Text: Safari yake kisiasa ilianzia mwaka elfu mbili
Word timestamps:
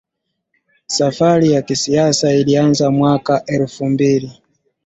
Safari 0.87 1.51
yake 1.51 1.67
kisiasa 1.67 2.33
ilianzia 2.33 2.91
mwaka 2.91 3.45
elfu 3.45 3.85
mbili 3.85 4.41